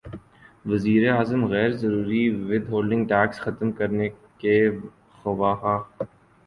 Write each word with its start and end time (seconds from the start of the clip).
وزیراعظم 0.65 1.41
غیر 1.51 1.71
ضروری 1.81 2.23
ود 2.47 2.63
ہولڈنگ 2.71 3.03
ٹیکس 3.09 3.37
ختم 3.39 3.71
کرنے 3.77 4.07
کے 4.41 4.55
خواہاں 5.17 5.79